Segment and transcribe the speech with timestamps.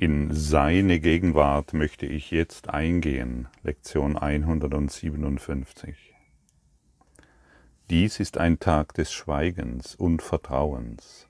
[0.00, 3.48] In seine Gegenwart möchte ich jetzt eingehen.
[3.64, 6.14] Lektion 157.
[7.90, 11.26] Dies ist ein Tag des Schweigens und Vertrauens.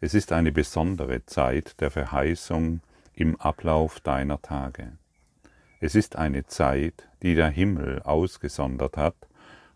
[0.00, 2.80] Es ist eine besondere Zeit der Verheißung
[3.14, 4.98] im Ablauf deiner Tage.
[5.78, 9.28] Es ist eine Zeit, die der Himmel ausgesondert hat,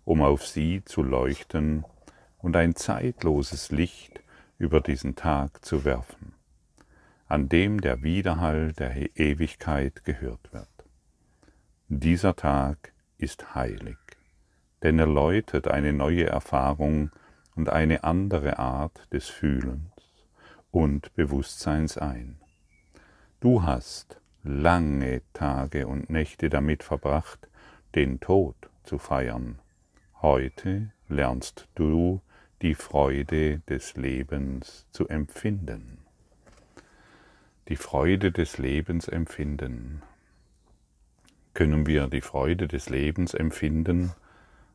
[0.05, 1.85] um auf sie zu leuchten
[2.39, 4.21] und ein zeitloses Licht
[4.59, 6.36] über diesen Tag zu werfen
[7.29, 10.69] an dem der Widerhall der Ewigkeit gehört wird.
[11.89, 13.99] Dieser Tag ist heilig,
[14.83, 17.11] denn er läutet eine neue Erfahrung
[17.57, 19.91] und eine andere Art des Fühlens
[20.71, 22.39] und Bewusstseins ein.
[23.41, 27.49] Du hast lange Tage und Nächte damit verbracht,
[27.97, 29.59] den Tod zu feiern.
[30.23, 32.21] Heute lernst du
[32.63, 36.06] die Freude des Lebens zu empfinden
[37.69, 40.03] die Freude des Lebens empfinden.
[41.53, 44.13] Können wir die Freude des Lebens empfinden,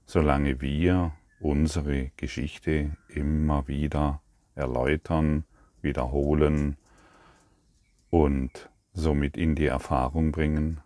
[0.05, 4.21] solange wir unsere Geschichte immer wieder
[4.55, 5.45] erläutern,
[5.81, 6.75] wiederholen
[8.09, 10.81] und somit in die Erfahrung bringen?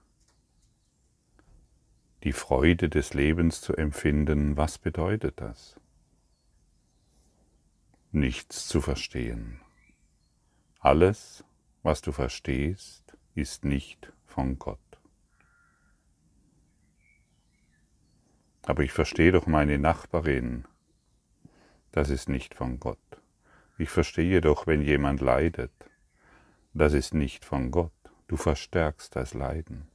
[2.24, 5.80] Die Freude des Lebens zu empfinden, was bedeutet das?
[8.12, 9.60] Nichts zu verstehen.
[10.80, 11.44] Alles,
[11.86, 14.80] was du verstehst, ist nicht von Gott.
[18.64, 20.66] Aber ich verstehe doch meine Nachbarin,
[21.92, 23.22] das ist nicht von Gott.
[23.78, 25.72] Ich verstehe doch, wenn jemand leidet,
[26.74, 27.92] das ist nicht von Gott.
[28.28, 29.88] Du verstärkst das Leiden.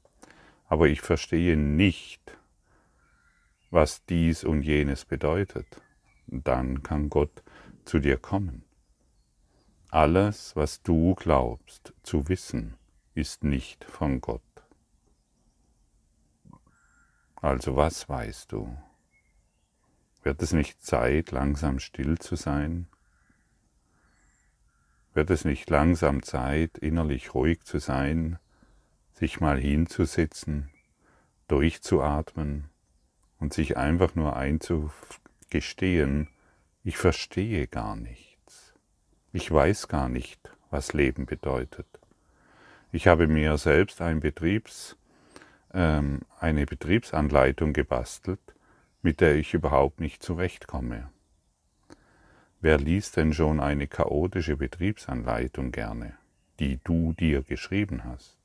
[0.67, 2.39] Aber ich verstehe nicht,
[3.73, 5.83] was dies und jenes bedeutet.
[6.29, 7.43] Dann kann Gott
[7.85, 8.70] zu dir kommen.
[9.93, 12.77] Alles, was du glaubst zu wissen,
[13.15, 14.41] ist nicht von Gott.
[17.35, 18.77] Also was weißt du?
[20.23, 22.87] Wird es nicht Zeit, langsam still zu sein?
[25.13, 28.39] Wird es nicht langsam Zeit, innerlich ruhig zu sein,
[29.13, 30.71] sich mal hinzusetzen,
[31.49, 32.71] durchzuatmen
[33.41, 36.29] und sich einfach nur einzugestehen,
[36.85, 38.30] ich verstehe gar nicht.
[39.33, 41.87] Ich weiß gar nicht, was Leben bedeutet.
[42.91, 44.97] Ich habe mir selbst ein Betriebs,
[45.73, 48.41] ähm, eine Betriebsanleitung gebastelt,
[49.03, 51.11] mit der ich überhaupt nicht zurechtkomme.
[52.61, 56.15] Wer liest denn schon eine chaotische Betriebsanleitung gerne,
[56.59, 58.37] die du dir geschrieben hast?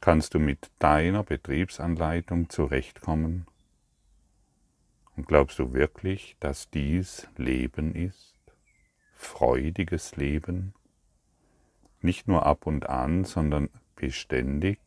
[0.00, 3.46] Kannst du mit deiner Betriebsanleitung zurechtkommen?
[5.18, 8.36] Und glaubst du wirklich, dass dies Leben ist?
[9.16, 10.74] Freudiges Leben?
[12.00, 14.78] Nicht nur ab und an, sondern beständig?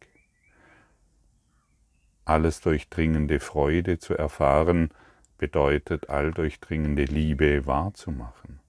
[2.24, 4.94] Alles durchdringende Freude zu erfahren,
[5.38, 8.62] bedeutet alldurchdringende Liebe wahrzumachen.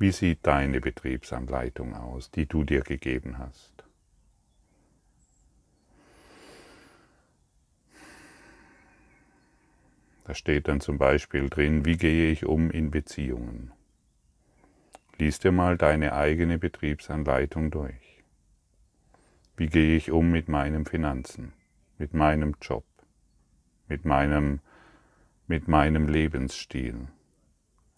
[0.00, 3.71] Wie sieht deine Betriebsanleitung aus, die du dir gegeben hast?
[10.32, 13.70] Da steht dann zum Beispiel drin, wie gehe ich um in Beziehungen.
[15.18, 18.24] Lies dir mal deine eigene Betriebsanleitung durch.
[19.58, 21.52] Wie gehe ich um mit meinen Finanzen,
[21.98, 22.86] mit meinem Job,
[23.88, 24.60] mit meinem,
[25.48, 27.08] mit meinem Lebensstil?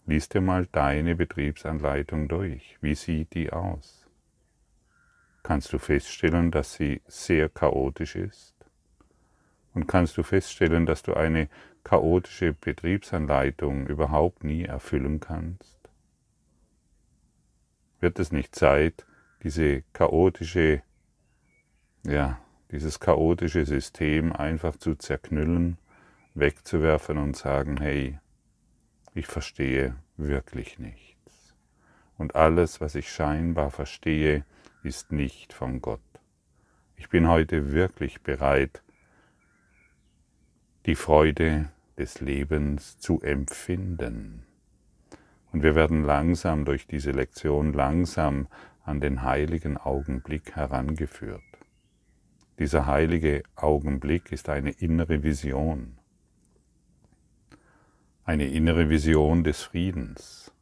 [0.05, 2.77] Lies dir mal deine Betriebsanleitung durch.
[2.81, 4.09] Wie sieht die aus?
[5.41, 8.55] Kannst du feststellen, dass sie sehr chaotisch ist?
[9.73, 11.47] Und kannst du feststellen, dass du eine
[11.85, 15.77] chaotische Betriebsanleitung überhaupt nie erfüllen kannst?
[18.01, 19.05] Wird es nicht Zeit,
[19.43, 20.81] diese chaotische,
[22.03, 22.41] ja,
[22.71, 25.77] dieses chaotische System einfach zu zerknüllen,
[26.33, 28.19] wegzuwerfen und sagen, hey,
[29.13, 31.55] ich verstehe wirklich nichts.
[32.17, 34.43] Und alles, was ich scheinbar verstehe,
[34.83, 36.01] ist nicht von Gott.
[36.97, 38.81] Ich bin heute wirklich bereit,
[40.85, 44.43] die Freude des Lebens zu empfinden.
[45.51, 48.47] Und wir werden langsam durch diese Lektion langsam
[48.83, 51.41] an den heiligen Augenblick herangeführt.
[52.59, 55.97] Dieser heilige Augenblick ist eine innere Vision,
[58.23, 60.53] eine innere Vision des Friedens,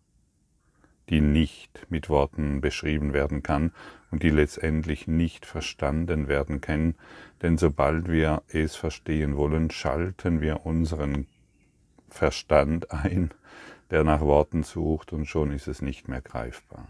[1.10, 3.72] die nicht mit Worten beschrieben werden kann
[4.14, 6.94] und die letztendlich nicht verstanden werden kann,
[7.42, 11.26] denn sobald wir es verstehen wollen, schalten wir unseren
[12.10, 13.32] Verstand ein,
[13.90, 16.88] der nach Worten sucht und schon ist es nicht mehr greifbar.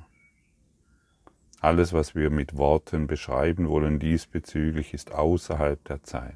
[1.62, 6.36] Alles, was wir mit Worten beschreiben wollen diesbezüglich, ist außerhalb der Zeit.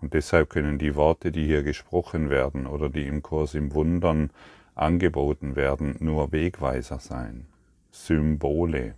[0.00, 4.30] Und deshalb können die Worte, die hier gesprochen werden oder die im Kurs im Wundern
[4.74, 7.44] angeboten werden, nur Wegweiser sein,
[7.90, 8.94] Symbole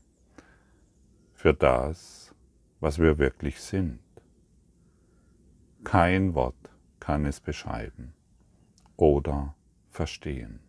[1.42, 2.32] für das,
[2.78, 3.98] was wir wirklich sind.
[5.82, 8.14] Kein Wort kann es beschreiben
[8.96, 9.56] oder
[9.90, 10.60] verstehen.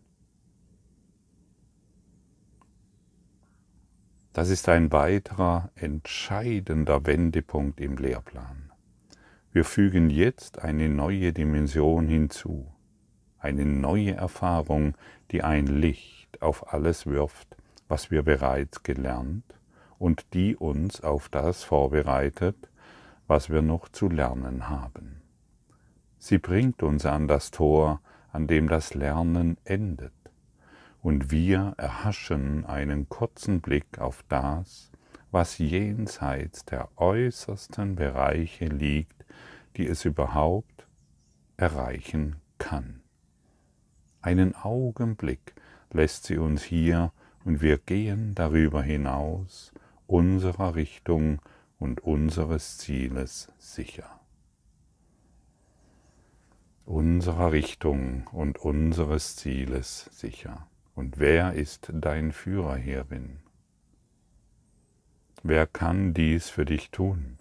[4.32, 8.72] Das ist ein weiterer entscheidender Wendepunkt im Lehrplan.
[9.52, 12.66] Wir fügen jetzt eine neue Dimension hinzu,
[13.38, 14.96] eine neue Erfahrung,
[15.30, 17.56] die ein Licht auf alles wirft,
[17.86, 19.44] was wir bereits gelernt
[20.04, 22.68] und die uns auf das vorbereitet,
[23.26, 25.22] was wir noch zu lernen haben.
[26.18, 30.12] Sie bringt uns an das Tor, an dem das Lernen endet,
[31.00, 34.92] und wir erhaschen einen kurzen Blick auf das,
[35.30, 39.24] was jenseits der äußersten Bereiche liegt,
[39.78, 40.86] die es überhaupt
[41.56, 43.00] erreichen kann.
[44.20, 45.54] Einen Augenblick
[45.90, 47.10] lässt sie uns hier
[47.46, 49.72] und wir gehen darüber hinaus
[50.06, 51.40] unserer Richtung
[51.78, 54.20] und unseres Zieles sicher.
[56.84, 60.66] Unserer Richtung und unseres Zieles sicher.
[60.94, 63.38] Und wer ist dein Führer hierin?
[65.42, 67.38] Wer kann dies für dich tun?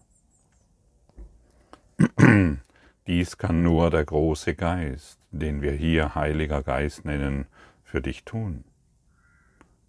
[3.08, 7.46] dies kann nur der große Geist, den wir hier Heiliger Geist nennen,
[7.84, 8.64] für dich tun.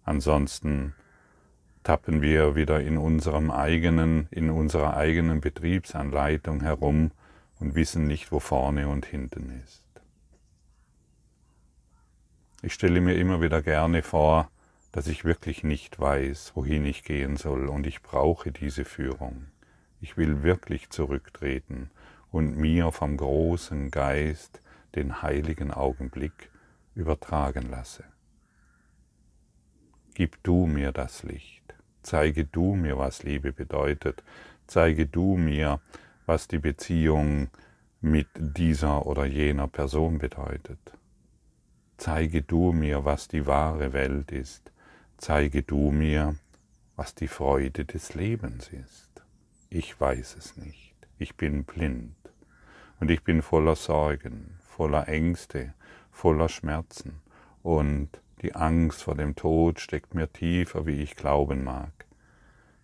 [0.03, 0.93] Ansonsten
[1.85, 7.11] tappen wir wieder in unserem eigenen, in unserer eigenen Betriebsanleitung herum
[7.59, 9.83] und wissen nicht, wo vorne und hinten ist.
[12.63, 14.49] Ich stelle mir immer wieder gerne vor,
[14.91, 19.45] dass ich wirklich nicht weiß, wohin ich gehen soll und ich brauche diese Führung.
[20.01, 21.91] Ich will wirklich zurücktreten
[22.31, 24.59] und mir vom großen Geist
[24.95, 26.49] den heiligen Augenblick
[26.95, 28.05] übertragen lasse.
[30.15, 31.64] Gib du mir das Licht.
[32.05, 34.23] Zeige du mir, was Liebe bedeutet.
[34.67, 35.79] Zeige du mir,
[36.27, 37.47] was die Beziehung
[37.99, 40.77] mit dieser oder jener Person bedeutet.
[41.97, 44.71] Zeige du mir, was die wahre Welt ist.
[45.17, 46.35] Zeige du mir,
[46.95, 49.23] was die Freude des Lebens ist.
[49.71, 50.93] Ich weiß es nicht.
[51.17, 52.13] Ich bin blind.
[52.99, 55.73] Und ich bin voller Sorgen, voller Ängste,
[56.11, 57.19] voller Schmerzen.
[57.63, 58.09] Und
[58.45, 62.05] die Angst vor dem Tod steckt mir tiefer, wie ich glauben mag.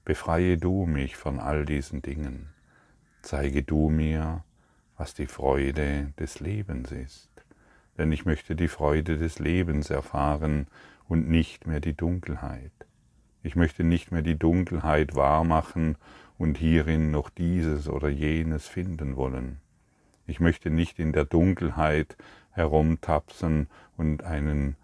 [0.04, 2.50] Befreie du mich von all diesen Dingen.
[3.22, 4.44] Zeige du mir,
[4.98, 7.30] was die Freude des Lebens ist.
[7.96, 10.66] Denn ich möchte die Freude des Lebens erfahren
[11.08, 12.74] und nicht mehr die Dunkelheit.
[13.44, 15.96] Ich möchte nicht mehr die Dunkelheit wahrmachen
[16.40, 19.62] und hierin noch dieses oder jenes finden wollen.
[20.26, 22.18] Ich möchte nicht in der Dunkelheit
[22.50, 24.76] herumtapsen und einen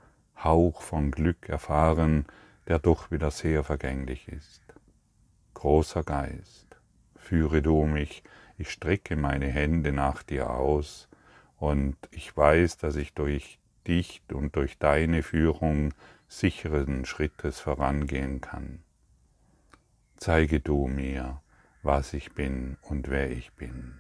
[0.44, 2.26] Hauch von Glück erfahren,
[2.68, 4.62] der doch wieder sehr vergänglich ist.
[5.54, 6.78] Großer Geist,
[7.16, 8.24] führe du mich,
[8.58, 11.08] ich strecke meine Hände nach dir aus,
[11.58, 15.94] und ich weiß, dass ich durch dich und durch deine Führung
[16.28, 18.84] sicheren Schrittes vorangehen kann.
[20.18, 21.42] Zeige du mir,
[21.84, 24.00] was ich bin und wer ich bin.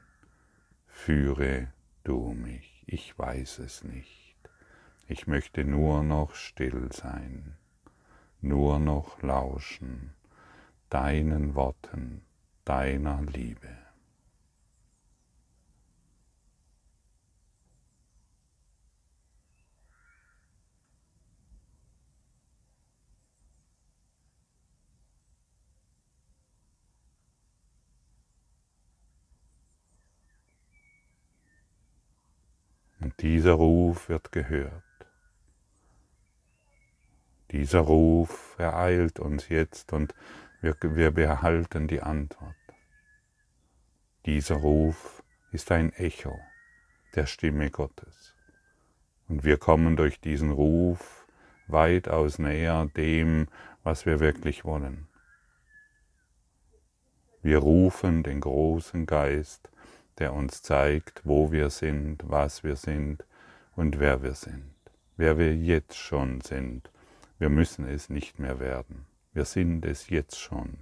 [0.88, 1.72] Führe
[2.04, 4.27] du mich, ich weiß es nicht.
[5.08, 7.58] Ich möchte nur noch still sein,
[8.42, 10.14] nur noch lauschen
[10.90, 12.22] deinen Worten,
[12.64, 13.68] deiner Liebe.
[33.00, 34.84] Und dieser Ruf wird gehört.
[37.52, 40.14] Dieser Ruf ereilt uns jetzt und
[40.60, 42.56] wir, wir behalten die Antwort.
[44.26, 45.24] Dieser Ruf
[45.54, 46.38] ist ein Echo
[47.16, 48.36] der Stimme Gottes.
[49.30, 51.26] Und wir kommen durch diesen Ruf
[51.68, 53.48] weitaus näher dem,
[53.82, 55.08] was wir wirklich wollen.
[57.42, 59.72] Wir rufen den großen Geist,
[60.20, 63.26] der uns zeigt, wo wir sind, was wir sind
[63.78, 64.74] und wer wir sind,
[65.16, 66.92] wer wir jetzt schon sind
[67.40, 69.06] wir müssen es nicht mehr werden.
[69.34, 70.80] Wir sind es jetzt schon.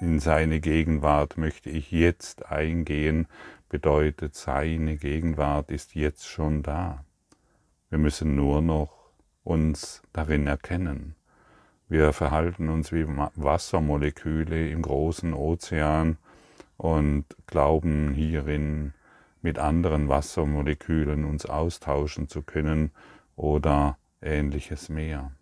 [0.00, 3.26] In seine Gegenwart möchte ich jetzt eingehen,
[3.68, 7.04] bedeutet, seine Gegenwart ist jetzt schon da.
[7.88, 9.10] Wir müssen nur noch
[9.42, 11.14] uns darin erkennen.
[11.88, 16.18] Wir verhalten uns wie Wassermoleküle im großen Ozean
[16.76, 18.92] und glauben hierin
[19.40, 22.90] mit anderen Wassermolekülen uns austauschen zu können
[23.36, 25.32] oder ähnliches mehr.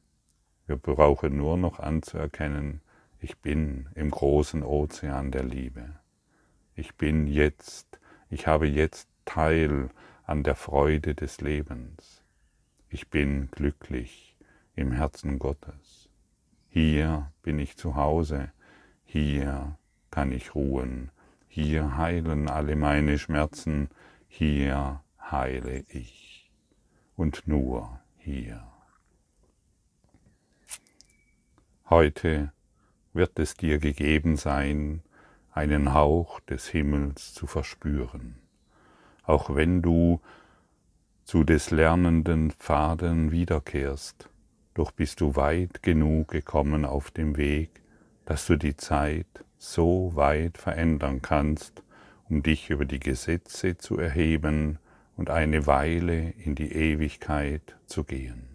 [0.66, 2.80] Wir brauchen nur noch anzuerkennen,
[3.18, 5.96] ich bin im großen Ozean der Liebe.
[6.74, 7.98] Ich bin jetzt,
[8.28, 9.88] ich habe jetzt Teil
[10.24, 12.22] an der Freude des Lebens.
[12.88, 14.36] Ich bin glücklich
[14.76, 16.08] im Herzen Gottes.
[16.68, 18.52] Hier bin ich zu Hause,
[19.04, 19.78] hier
[20.10, 21.10] kann ich ruhen,
[21.48, 23.88] hier heilen alle meine Schmerzen,
[24.28, 26.50] hier heile ich
[27.16, 28.73] und nur hier.
[31.96, 32.50] Heute
[33.12, 35.04] wird es dir gegeben sein,
[35.52, 38.34] einen Hauch des Himmels zu verspüren,
[39.22, 40.20] auch wenn du
[41.22, 44.28] zu des lernenden Pfaden wiederkehrst,
[44.74, 47.70] doch bist du weit genug gekommen auf dem Weg,
[48.24, 51.84] dass du die Zeit so weit verändern kannst,
[52.28, 54.80] um dich über die Gesetze zu erheben
[55.16, 58.53] und eine Weile in die Ewigkeit zu gehen.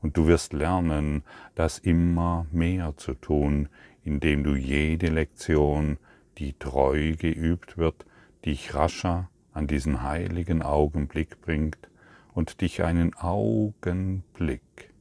[0.00, 1.24] Und du wirst lernen,
[1.54, 3.68] das immer mehr zu tun,
[4.04, 5.98] indem du jede Lektion,
[6.38, 8.06] die treu geübt wird,
[8.44, 11.90] dich rascher an diesen heiligen Augenblick bringt
[12.32, 14.94] und dich einen Augenblick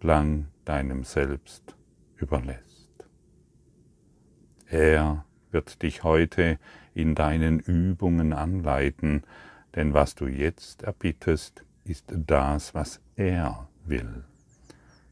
[0.00, 1.76] lang deinem Selbst
[2.16, 3.06] überlässt.
[4.68, 6.58] Er wird dich heute
[6.94, 9.24] in deinen Übungen anleiten,
[9.74, 14.24] denn was du jetzt erbittest, ist das, was er will.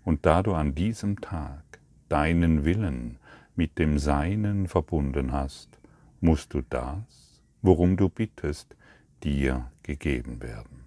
[0.05, 1.63] Und da du an diesem Tag
[2.09, 3.19] deinen Willen
[3.57, 5.79] mit dem Seinen verbunden hast,
[6.21, 8.77] musst du das, worum du bittest,
[9.23, 10.85] dir gegeben werden.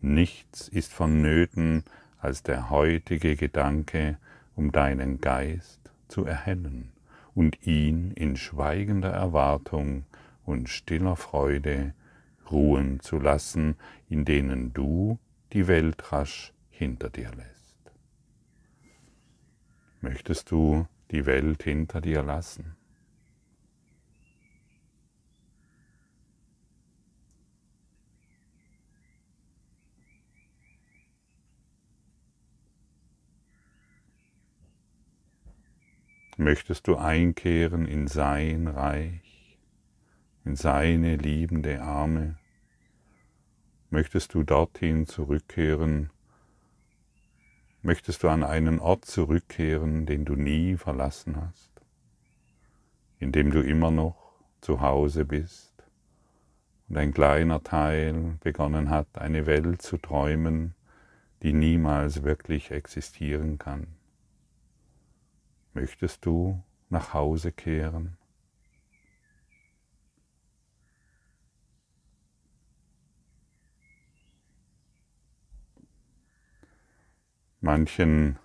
[0.00, 1.82] Nichts ist vonnöten
[2.18, 4.18] als der heutige Gedanke,
[4.54, 6.92] um deinen Geist zu erhellen
[7.34, 10.04] und ihn in schweigender Erwartung
[10.44, 11.92] und stiller Freude
[12.50, 13.76] ruhen zu lassen,
[14.08, 15.18] in denen du
[15.52, 17.92] die Welt rasch hinter dir lässt.
[20.00, 22.76] Möchtest du die Welt hinter dir lassen?
[36.36, 39.58] möchtest du einkehren in sein Reich,
[40.44, 42.38] in seine liebende Arme,
[43.90, 46.10] möchtest du dorthin zurückkehren,
[47.86, 51.70] möchtest du an einen Ort zurückkehren, den du nie verlassen hast,
[53.20, 54.16] in dem du immer noch
[54.60, 55.72] zu Hause bist
[56.88, 60.74] und ein kleiner Teil begonnen hat, eine Welt zu träumen,
[61.44, 63.86] die niemals wirklich existieren kann.
[65.72, 68.16] Möchtest du nach Hause kehren?
[77.66, 78.38] Manchen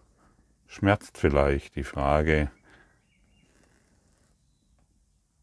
[0.66, 2.50] schmerzt vielleicht die Frage,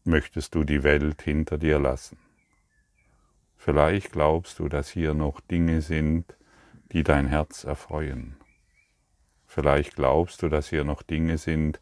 [0.03, 2.17] möchtest du die Welt hinter dir lassen?
[3.55, 6.35] Vielleicht glaubst du, dass hier noch Dinge sind,
[6.91, 8.35] die dein Herz erfreuen.
[9.45, 11.79] Vielleicht glaubst du, dass hier noch Dinge sind,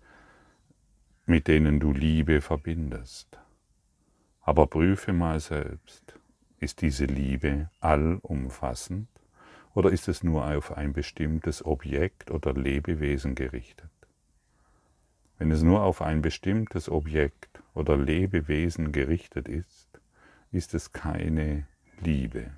[1.25, 3.39] mit denen du Liebe verbindest.
[4.41, 6.13] Aber prüfe mal selbst,
[6.59, 9.16] ist diese Liebe allumfassend
[9.77, 13.91] oder ist es nur auf ein bestimmtes Objekt oder Lebewesen gerichtet?
[15.37, 19.87] Wenn es nur auf ein bestimmtes Objekt oder Lebewesen gerichtet ist,
[20.51, 21.67] ist es keine
[21.99, 22.49] Liebe.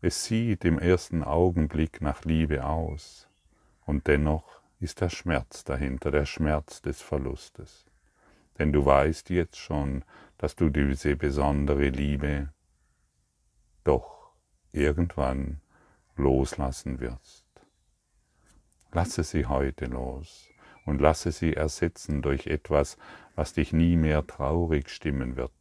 [0.00, 3.28] Es sieht im ersten Augenblick nach Liebe aus,
[3.84, 7.86] und dennoch ist der Schmerz dahinter, der Schmerz des Verlustes.
[8.58, 10.04] Denn du weißt jetzt schon,
[10.36, 12.48] dass du diese besondere Liebe
[13.84, 14.32] doch
[14.72, 15.60] irgendwann
[16.16, 17.44] loslassen wirst.
[18.92, 20.48] Lasse sie heute los
[20.84, 22.96] und lasse sie ersetzen durch etwas,
[23.34, 25.52] was dich nie mehr traurig stimmen wird.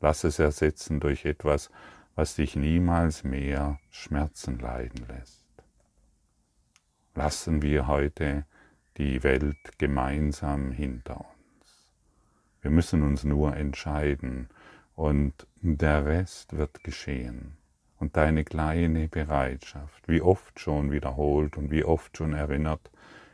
[0.00, 1.70] Lass es ersetzen durch etwas,
[2.14, 5.48] was dich niemals mehr Schmerzen leiden lässt
[7.18, 8.46] lassen wir heute
[8.96, 11.92] die Welt gemeinsam hinter uns.
[12.62, 14.48] Wir müssen uns nur entscheiden
[14.94, 17.56] und der Rest wird geschehen.
[17.98, 22.90] Und deine kleine Bereitschaft, wie oft schon wiederholt und wie oft schon erinnert,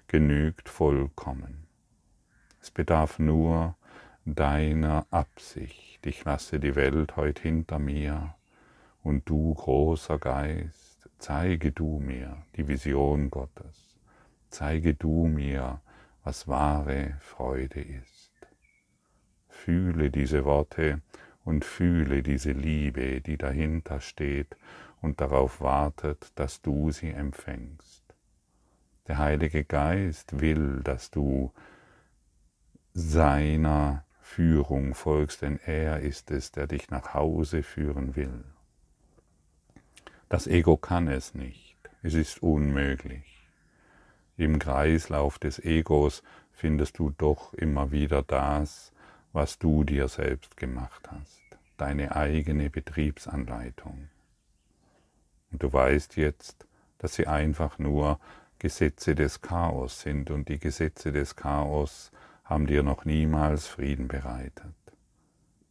[0.07, 1.67] genügt vollkommen.
[2.61, 3.77] Es bedarf nur
[4.25, 6.07] deiner Absicht.
[6.07, 8.35] Ich lasse die Welt heute hinter mir
[9.03, 13.99] Und du, großer Geist, zeige du mir die Vision Gottes.
[14.49, 15.83] Zeige du mir,
[16.23, 18.33] was wahre Freude ist.
[19.49, 21.03] Fühle diese Worte
[21.45, 24.57] und fühle diese Liebe, die dahinter steht
[25.01, 28.03] und darauf wartet, dass du sie empfängst.
[29.07, 31.53] Der Heilige Geist will, dass du
[32.95, 38.45] seiner Führung folgst, denn er ist es, der dich nach Hause führen will.
[40.31, 43.51] Das Ego kann es nicht, es ist unmöglich.
[44.37, 48.94] Im Kreislauf des Egos findest du doch immer wieder das,
[49.35, 51.43] was du dir selbst gemacht hast,
[51.77, 54.09] deine eigene Betriebsanleitung.
[55.51, 56.67] Und du weißt jetzt,
[56.99, 58.21] dass sie einfach nur
[58.61, 62.13] Gesetze des Chaos sind und die Gesetze des Chaos
[62.45, 64.77] haben dir noch niemals Frieden bereitet.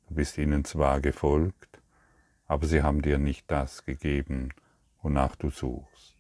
[0.10, 1.80] Du bist ihnen zwar gefolgt,
[2.48, 4.50] aber sie haben dir nicht das gegeben,
[5.02, 6.18] wonach du suchst.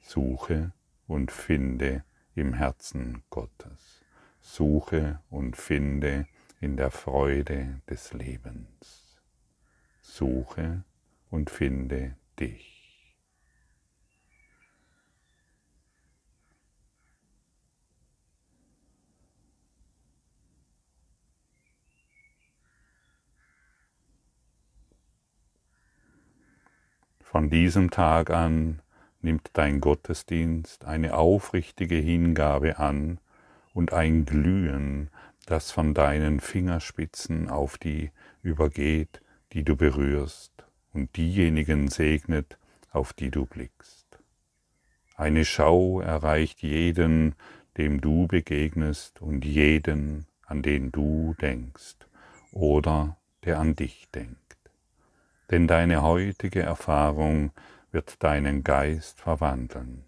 [0.00, 0.70] Suche
[1.08, 2.04] und finde
[2.36, 3.97] im Herzen Gottes.
[4.50, 6.26] Suche und finde
[6.58, 9.20] in der Freude des Lebens.
[10.00, 10.84] Suche
[11.30, 13.14] und finde dich.
[27.20, 28.80] Von diesem Tag an
[29.20, 33.20] nimmt dein Gottesdienst eine aufrichtige Hingabe an
[33.78, 35.08] und ein Glühen,
[35.46, 38.10] das von deinen Fingerspitzen auf die
[38.42, 40.52] übergeht, die du berührst,
[40.92, 42.58] und diejenigen segnet,
[42.90, 44.18] auf die du blickst.
[45.14, 47.36] Eine Schau erreicht jeden,
[47.76, 51.98] dem du begegnest, und jeden, an den du denkst,
[52.50, 54.48] oder der an dich denkt
[55.50, 57.52] denn deine heutige Erfahrung
[57.90, 60.04] wird deinen Geist verwandeln,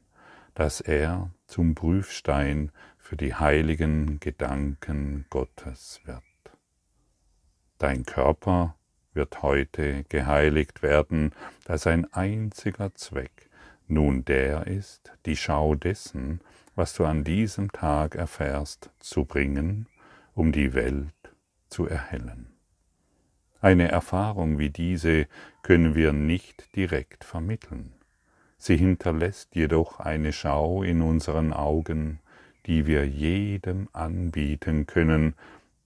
[0.55, 2.73] dass er zum Prüfstein
[3.11, 6.23] für die heiligen Gedanken Gottes wird.
[7.79, 8.77] Dein Körper
[9.15, 11.33] wird heute geheiligt werden,
[11.65, 13.51] da sein einziger Zweck
[13.89, 16.41] nun der ist, die Schau dessen,
[16.77, 19.89] was du an diesem Tag erfährst, zu bringen,
[20.37, 21.35] um die Welt
[21.69, 22.47] zu erhellen.
[23.61, 25.27] Eine Erfahrung wie diese
[25.63, 27.93] können wir nicht direkt vermitteln.
[28.57, 32.21] Sie hinterlässt jedoch eine Schau in unseren Augen,
[32.71, 35.35] die wir jedem anbieten können,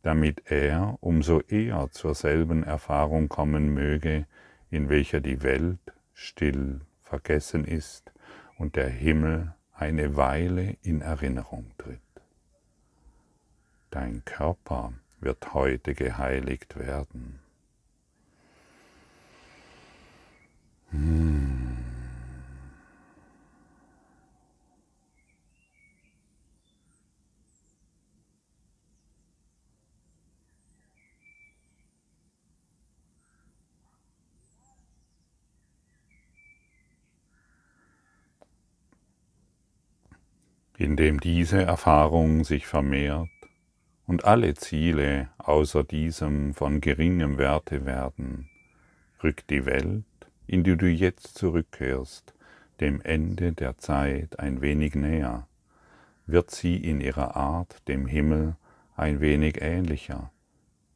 [0.03, 4.27] damit er umso eher zur selben Erfahrung kommen möge,
[4.71, 5.79] in welcher die Welt
[6.13, 8.13] still vergessen ist
[8.59, 12.01] und der Himmel eine Weile in Erinnerung tritt.
[13.89, 17.39] Dein Körper wird heute geheiligt werden.
[40.77, 43.29] Indem diese Erfahrung sich vermehrt
[44.07, 48.49] und alle Ziele außer diesem von geringem Werte werden,
[49.23, 50.05] rückt die Welt
[50.47, 52.35] in die du jetzt zurückkehrst,
[52.81, 55.47] dem Ende der Zeit ein wenig näher,
[56.27, 58.57] wird sie in ihrer Art dem Himmel
[58.97, 60.31] ein wenig ähnlicher,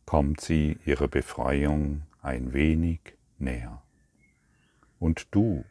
[0.06, 3.00] kommt sie ihrer Befreiung ein wenig
[3.38, 3.82] näher.
[4.98, 5.64] Und du,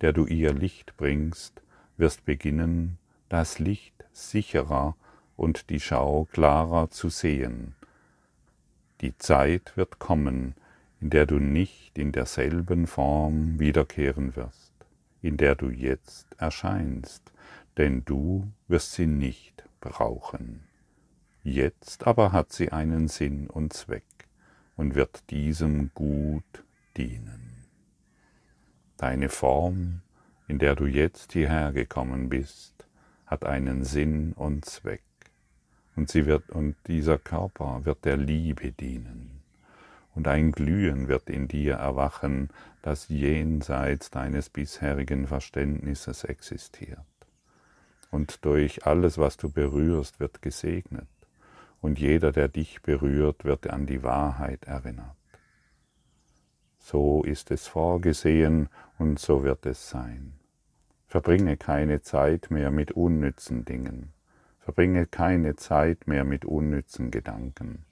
[0.00, 1.62] der du ihr Licht bringst,
[1.96, 2.98] wirst beginnen,
[3.30, 4.96] das Licht sicherer
[5.36, 7.74] und die Schau klarer zu sehen.
[9.00, 10.54] Die Zeit wird kommen,
[11.00, 14.74] in der du nicht in derselben Form wiederkehren wirst,
[15.22, 17.32] in der du jetzt erscheinst,
[17.78, 20.64] denn du wirst sie nicht brauchen.
[21.42, 24.04] Jetzt aber hat sie einen Sinn und Zweck
[24.76, 26.64] und wird diesem gut
[26.96, 27.64] dienen.
[28.98, 30.02] Deine Form,
[30.48, 32.86] in der du jetzt hierher gekommen bist,
[33.30, 35.02] hat einen Sinn und Zweck,
[35.96, 39.40] und sie wird und dieser Körper wird der Liebe dienen
[40.14, 42.50] und ein Glühen wird in dir erwachen,
[42.82, 46.98] das jenseits deines bisherigen Verständnisses existiert.
[48.10, 51.08] Und durch alles, was du berührst, wird gesegnet,
[51.80, 55.16] und jeder, der dich berührt, wird an die Wahrheit erinnert.
[56.78, 60.34] So ist es vorgesehen und so wird es sein.
[61.10, 64.12] Verbringe keine Zeit mehr mit unnützen Dingen.
[64.60, 67.84] Verbringe keine Zeit mehr mit unnützen Gedanken.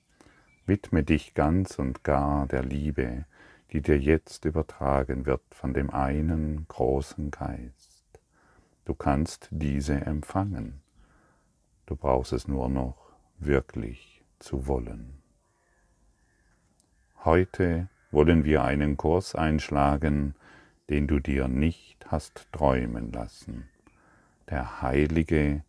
[0.66, 3.24] Widme dich ganz und gar der Liebe,
[3.72, 8.20] die dir jetzt übertragen wird von dem einen großen Geist.
[8.84, 10.80] Du kannst diese empfangen.
[11.86, 15.20] Du brauchst es nur noch wirklich zu wollen.
[17.24, 20.36] Heute wollen wir einen Kurs einschlagen,
[20.90, 23.68] den du dir nicht hast träumen lassen.
[24.48, 25.62] Der Heilige,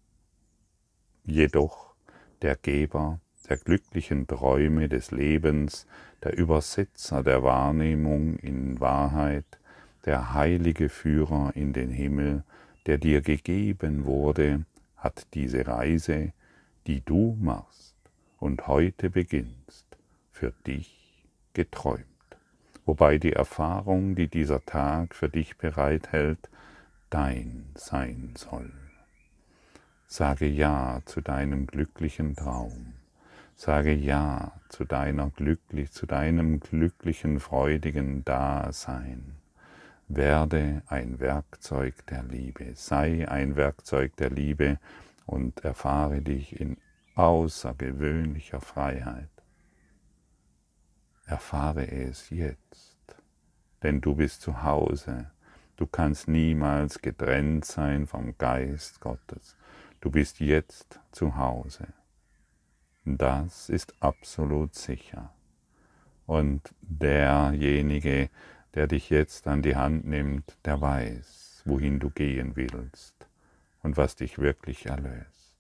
[1.26, 1.94] jedoch
[2.42, 5.88] der Geber der glücklichen Träume des Lebens,
[6.24, 9.46] der Übersetzer der Wahrnehmung in Wahrheit,
[10.06, 12.44] der heilige Führer in den Himmel,
[12.86, 16.34] der dir gegeben wurde, hat diese Reise,
[16.88, 17.96] die du machst
[18.38, 19.98] und heute beginnst,
[20.32, 22.09] für dich geträumt
[22.90, 26.50] wobei die Erfahrung, die dieser Tag für dich bereithält,
[27.12, 28.72] dein sein soll.
[30.08, 32.94] Sage Ja zu deinem glücklichen Traum.
[33.56, 39.36] Sage Ja zu deiner glücklich, zu deinem glücklichen, freudigen Dasein.
[40.08, 42.72] Werde ein Werkzeug der Liebe.
[42.74, 44.80] Sei ein Werkzeug der Liebe
[45.28, 46.78] und erfahre dich in
[47.14, 49.39] außergewöhnlicher Freiheit.
[51.30, 52.98] Erfahre es jetzt,
[53.84, 55.30] denn du bist zu Hause.
[55.76, 59.56] Du kannst niemals getrennt sein vom Geist Gottes.
[60.02, 61.86] Du bist jetzt zu Hause.
[63.06, 65.32] Das ist absolut sicher.
[66.26, 68.32] Und derjenige,
[68.74, 73.28] der dich jetzt an die Hand nimmt, der weiß, wohin du gehen willst
[73.84, 75.56] und was dich wirklich erlöst.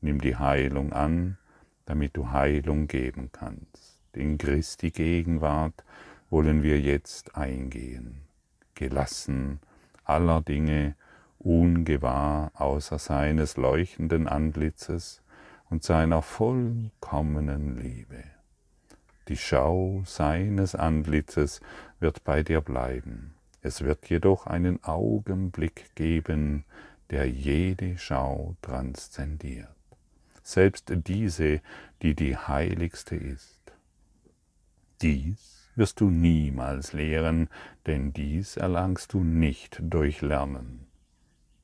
[0.00, 1.38] Nimm die Heilung an,
[1.86, 5.84] damit du Heilung geben kannst in Christi Gegenwart
[6.30, 8.22] wollen wir jetzt eingehen,
[8.74, 9.60] gelassen
[10.04, 10.94] aller Dinge,
[11.38, 15.22] ungewahr außer seines leuchtenden Antlitzes
[15.70, 18.24] und seiner vollkommenen Liebe.
[19.28, 21.60] Die Schau seines Antlitzes
[22.00, 23.34] wird bei dir bleiben.
[23.62, 26.64] Es wird jedoch einen Augenblick geben,
[27.10, 29.68] der jede Schau transzendiert.
[30.42, 31.60] Selbst diese,
[32.02, 33.61] die die heiligste ist.
[35.02, 37.48] Dies wirst du niemals lehren,
[37.86, 40.86] denn dies erlangst du nicht durch Lernen.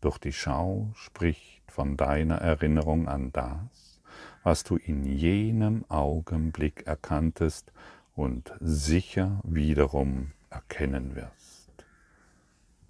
[0.01, 4.01] Doch die Schau spricht von deiner Erinnerung an das,
[4.43, 7.73] was du in jenem Augenblick erkanntest
[8.17, 11.87] und sicher wiederum erkennen wirst.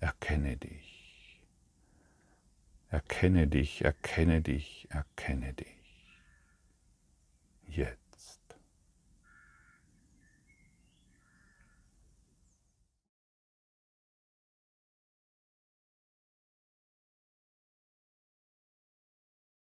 [0.01, 1.43] Erkenne dich.
[2.89, 5.79] Erkenne dich, erkenne dich, erkenne dich.